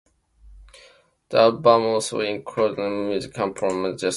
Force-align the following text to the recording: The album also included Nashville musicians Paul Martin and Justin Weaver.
The 1.29 1.37
album 1.37 1.83
also 1.83 2.21
included 2.21 2.79
Nashville 2.79 3.07
musicians 3.07 3.35
Paul 3.37 3.47
Martin 3.47 3.69
and 3.69 3.93
Justin 3.93 3.93
Weaver. 4.01 4.09